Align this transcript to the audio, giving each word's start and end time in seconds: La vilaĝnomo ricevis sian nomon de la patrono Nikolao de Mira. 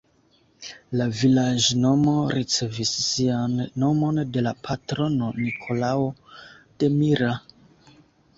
La 0.99 1.05
vilaĝnomo 1.17 2.13
ricevis 2.35 2.93
sian 3.09 3.53
nomon 3.83 4.23
de 4.39 4.43
la 4.47 4.55
patrono 4.69 5.29
Nikolao 5.45 6.09
de 6.81 6.91
Mira. 6.97 7.37